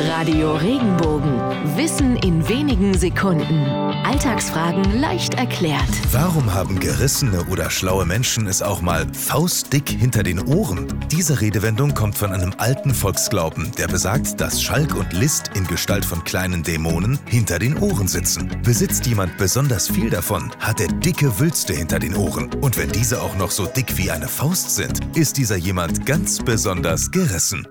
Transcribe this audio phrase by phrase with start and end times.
[0.00, 1.40] Radio Regenbogen.
[1.76, 3.66] Wissen in wenigen Sekunden.
[4.04, 5.88] Alltagsfragen leicht erklärt.
[6.12, 10.86] Warum haben gerissene oder schlaue Menschen es auch mal faustdick hinter den Ohren?
[11.10, 16.04] Diese Redewendung kommt von einem alten Volksglauben, der besagt, dass Schalk und List in Gestalt
[16.04, 18.50] von kleinen Dämonen hinter den Ohren sitzen.
[18.62, 22.50] Besitzt jemand besonders viel davon, hat er dicke Wülste hinter den Ohren.
[22.60, 26.38] Und wenn diese auch noch so dick wie eine Faust sind, ist dieser jemand ganz
[26.38, 27.66] besonders gerissen.